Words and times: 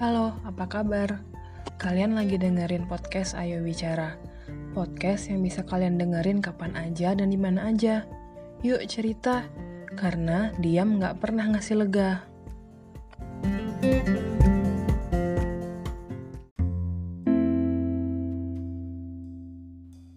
Halo, 0.00 0.32
apa 0.48 0.64
kabar? 0.64 1.20
Kalian 1.76 2.16
lagi 2.16 2.40
dengerin 2.40 2.88
podcast 2.88 3.36
Ayo 3.36 3.60
Bicara. 3.60 4.16
Podcast 4.72 5.28
yang 5.28 5.44
bisa 5.44 5.60
kalian 5.60 6.00
dengerin 6.00 6.40
kapan 6.40 6.72
aja 6.72 7.12
dan 7.12 7.28
di 7.28 7.36
mana 7.36 7.68
aja. 7.68 8.08
Yuk 8.64 8.80
cerita, 8.88 9.44
karena 10.00 10.56
diam 10.56 10.96
nggak 10.96 11.20
pernah 11.20 11.52
ngasih 11.52 11.84
lega. 11.84 12.24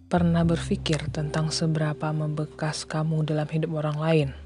Pernah 0.07 0.47
berpikir 0.47 1.11
tentang 1.11 1.52
seberapa 1.52 2.07
membekas 2.15 2.88
kamu 2.88 3.27
dalam 3.27 3.52
hidup 3.52 3.84
orang 3.84 4.00
lain? 4.00 4.43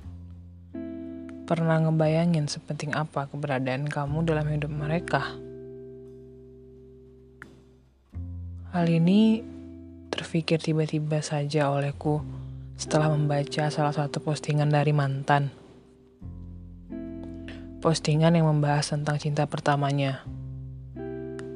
Pernah 1.47 1.79
ngebayangin 1.79 2.51
sepenting 2.51 2.91
apa 2.91 3.31
keberadaan 3.31 3.87
kamu 3.87 4.27
dalam 4.27 4.51
hidup 4.51 4.67
mereka? 4.67 5.23
Hal 8.75 8.83
ini 8.91 9.47
terfikir 10.11 10.59
tiba-tiba 10.59 11.23
saja 11.23 11.71
olehku 11.71 12.19
setelah 12.75 13.15
membaca 13.15 13.71
salah 13.71 13.95
satu 13.95 14.19
postingan 14.19 14.67
dari 14.67 14.91
mantan. 14.91 15.47
Postingan 17.79 18.35
yang 18.35 18.51
membahas 18.51 18.91
tentang 18.91 19.15
cinta 19.15 19.47
pertamanya. 19.47 20.27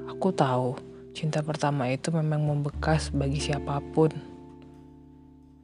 Aku 0.08 0.32
tahu 0.32 0.80
cinta 1.12 1.44
pertama 1.44 1.92
itu 1.92 2.16
memang 2.16 2.48
membekas 2.48 3.12
bagi 3.12 3.44
siapa 3.44 3.84
pun. 3.92 4.31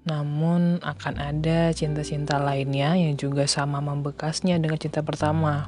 Namun 0.08 0.80
akan 0.80 1.20
ada 1.20 1.76
cinta-cinta 1.76 2.40
lainnya 2.40 2.96
yang 2.96 3.20
juga 3.20 3.44
sama 3.44 3.84
membekasnya 3.84 4.56
dengan 4.56 4.80
cinta 4.80 5.04
pertama. 5.04 5.68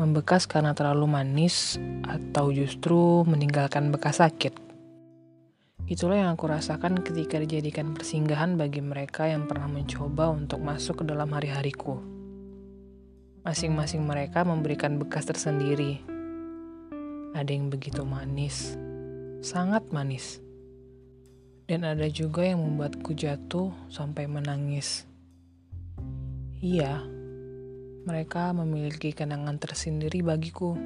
Membekas 0.00 0.48
karena 0.48 0.72
terlalu 0.72 1.04
manis 1.04 1.76
atau 2.04 2.48
justru 2.48 3.24
meninggalkan 3.28 3.92
bekas 3.92 4.24
sakit. 4.24 4.56
Itulah 5.86 6.18
yang 6.18 6.30
aku 6.32 6.48
rasakan 6.48 7.04
ketika 7.04 7.36
dijadikan 7.38 7.92
persinggahan 7.92 8.56
bagi 8.56 8.80
mereka 8.80 9.28
yang 9.28 9.44
pernah 9.44 9.68
mencoba 9.68 10.32
untuk 10.32 10.64
masuk 10.64 11.04
ke 11.04 11.04
dalam 11.06 11.28
hari-hariku. 11.30 12.00
Masing-masing 13.44 14.02
mereka 14.02 14.42
memberikan 14.42 14.98
bekas 14.98 15.28
tersendiri 15.28 16.16
ada 17.36 17.52
yang 17.52 17.68
begitu 17.68 18.00
manis, 18.00 18.80
sangat 19.44 19.84
manis. 19.92 20.40
Dan 21.66 21.82
ada 21.82 22.06
juga 22.06 22.46
yang 22.46 22.62
membuatku 22.62 23.10
jatuh 23.10 23.74
sampai 23.90 24.30
menangis. 24.30 25.02
Iya, 26.62 27.02
mereka 28.06 28.54
memiliki 28.54 29.10
kenangan 29.10 29.58
tersendiri 29.58 30.22
bagiku. 30.22 30.78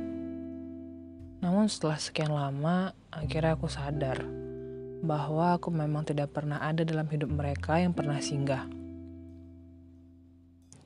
Namun 1.44 1.68
setelah 1.68 2.00
sekian 2.00 2.32
lama, 2.32 2.96
akhirnya 3.12 3.60
aku 3.60 3.68
sadar 3.68 4.24
bahwa 5.04 5.56
aku 5.56 5.68
memang 5.68 6.04
tidak 6.08 6.32
pernah 6.32 6.64
ada 6.64 6.80
dalam 6.80 7.04
hidup 7.12 7.28
mereka 7.28 7.76
yang 7.76 7.92
pernah 7.92 8.16
singgah. 8.20 8.64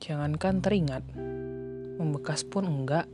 Jangankan 0.03 0.59
teringat, 0.59 1.03
membekas 1.99 2.43
pun 2.43 2.67
enggak. 2.67 3.07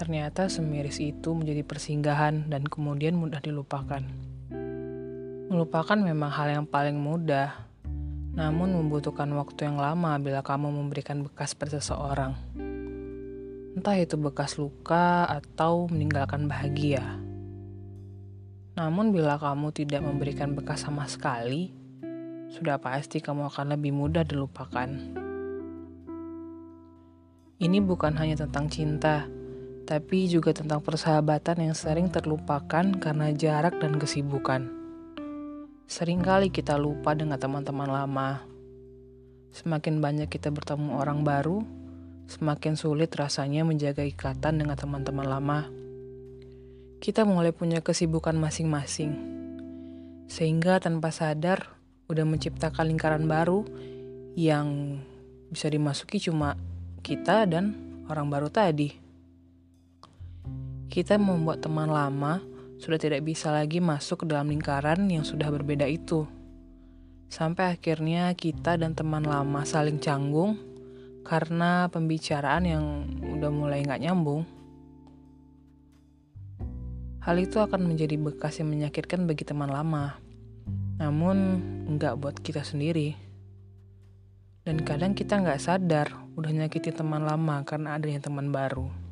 Ternyata 0.00 0.48
semiris 0.48 0.96
itu 0.96 1.36
menjadi 1.36 1.60
persinggahan 1.60 2.48
dan 2.48 2.64
kemudian 2.64 3.20
mudah 3.20 3.44
dilupakan. 3.44 4.29
Melupakan 5.50 5.98
memang 5.98 6.30
hal 6.30 6.62
yang 6.62 6.62
paling 6.62 6.94
mudah, 6.94 7.50
namun 8.38 8.70
membutuhkan 8.70 9.26
waktu 9.34 9.66
yang 9.66 9.82
lama 9.82 10.14
bila 10.22 10.46
kamu 10.46 10.70
memberikan 10.70 11.26
bekas 11.26 11.58
pada 11.58 11.74
seseorang. 11.82 12.38
Entah 13.74 13.98
itu 13.98 14.14
bekas 14.14 14.62
luka 14.62 15.26
atau 15.26 15.90
meninggalkan 15.90 16.46
bahagia. 16.46 17.18
Namun 18.78 19.10
bila 19.10 19.42
kamu 19.42 19.74
tidak 19.74 20.06
memberikan 20.06 20.54
bekas 20.54 20.86
sama 20.86 21.10
sekali, 21.10 21.74
sudah 22.54 22.78
pasti 22.78 23.18
kamu 23.18 23.50
akan 23.50 23.74
lebih 23.74 23.90
mudah 23.90 24.22
dilupakan. 24.22 24.86
Ini 27.58 27.78
bukan 27.82 28.14
hanya 28.22 28.46
tentang 28.46 28.70
cinta, 28.70 29.26
tapi 29.82 30.30
juga 30.30 30.54
tentang 30.54 30.78
persahabatan 30.78 31.66
yang 31.66 31.74
sering 31.74 32.06
terlupakan 32.06 32.86
karena 33.02 33.34
jarak 33.34 33.82
dan 33.82 33.98
kesibukan. 33.98 34.79
Seringkali 35.90 36.54
kita 36.54 36.78
lupa 36.78 37.18
dengan 37.18 37.34
teman-teman 37.34 37.90
lama. 37.90 38.46
Semakin 39.50 39.98
banyak 39.98 40.30
kita 40.30 40.54
bertemu 40.54 41.02
orang 41.02 41.26
baru, 41.26 41.66
semakin 42.30 42.78
sulit 42.78 43.10
rasanya 43.18 43.66
menjaga 43.66 44.06
ikatan 44.06 44.62
dengan 44.62 44.78
teman-teman 44.78 45.26
lama. 45.26 45.66
Kita 47.02 47.26
mulai 47.26 47.50
punya 47.50 47.82
kesibukan 47.82 48.38
masing-masing, 48.38 49.18
sehingga 50.30 50.78
tanpa 50.78 51.10
sadar 51.10 51.74
udah 52.06 52.22
menciptakan 52.22 52.86
lingkaran 52.86 53.26
baru 53.26 53.66
yang 54.38 54.94
bisa 55.50 55.66
dimasuki 55.66 56.22
cuma 56.22 56.54
kita 57.02 57.50
dan 57.50 57.74
orang 58.06 58.30
baru 58.30 58.46
tadi 58.46 58.94
kita 60.86 61.18
membuat 61.18 61.62
teman 61.62 61.90
lama 61.90 62.42
sudah 62.80 62.96
tidak 62.96 63.20
bisa 63.28 63.52
lagi 63.52 63.76
masuk 63.76 64.24
ke 64.24 64.26
dalam 64.32 64.48
lingkaran 64.48 65.04
yang 65.12 65.20
sudah 65.20 65.52
berbeda 65.52 65.84
itu. 65.84 66.24
Sampai 67.28 67.76
akhirnya 67.76 68.32
kita 68.32 68.80
dan 68.80 68.96
teman 68.96 69.22
lama 69.22 69.62
saling 69.68 70.00
canggung 70.00 70.56
karena 71.22 71.86
pembicaraan 71.92 72.64
yang 72.64 72.84
udah 73.36 73.52
mulai 73.52 73.84
nggak 73.84 74.00
nyambung. 74.00 74.48
Hal 77.20 77.36
itu 77.36 77.60
akan 77.60 77.84
menjadi 77.84 78.16
bekas 78.16 78.64
yang 78.64 78.72
menyakitkan 78.72 79.28
bagi 79.28 79.44
teman 79.44 79.68
lama, 79.68 80.16
namun 80.96 81.60
nggak 82.00 82.16
buat 82.16 82.40
kita 82.40 82.64
sendiri. 82.64 83.12
Dan 84.64 84.80
kadang 84.88 85.12
kita 85.12 85.36
nggak 85.36 85.60
sadar 85.60 86.16
udah 86.40 86.48
nyakitin 86.48 86.96
teman 86.96 87.28
lama 87.28 87.60
karena 87.68 88.00
adanya 88.00 88.24
teman 88.24 88.48
baru. 88.48 89.09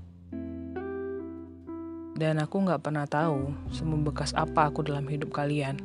Dan 2.19 2.43
aku 2.43 2.67
gak 2.67 2.83
pernah 2.83 3.07
tahu 3.07 3.55
sebekas 3.71 4.35
apa 4.35 4.67
aku 4.67 4.83
dalam 4.83 5.07
hidup 5.07 5.31
kalian. 5.31 5.79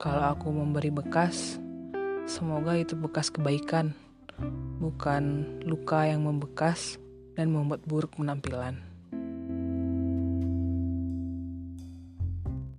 Kalau 0.00 0.32
aku 0.32 0.48
memberi 0.48 0.88
bekas, 0.88 1.60
semoga 2.24 2.72
itu 2.80 2.96
bekas 2.96 3.28
kebaikan, 3.28 3.92
bukan 4.80 5.44
luka 5.68 6.08
yang 6.08 6.24
membekas 6.24 6.96
dan 7.36 7.52
membuat 7.52 7.84
buruk 7.84 8.16
penampilan. 8.16 8.89